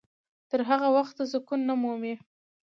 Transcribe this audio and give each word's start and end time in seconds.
تر 0.49 0.59
هغه 0.69 0.87
وخته 0.97 1.21
سکون 1.31 1.59
نه 1.69 1.75
مومي. 1.81 2.15